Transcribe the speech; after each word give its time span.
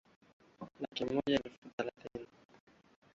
laki 0.81 1.03
moja 1.05 1.37
na 1.43 1.49
elfu 1.51 1.67
thelathini 1.75 2.27